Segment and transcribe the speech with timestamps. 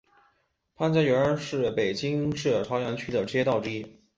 [0.75, 4.01] 潘家园是北京市朝阳区的街道之一。